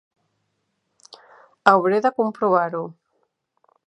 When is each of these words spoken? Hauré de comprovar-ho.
Hauré 1.71 1.99
de 2.07 2.13
comprovar-ho. 2.21 2.85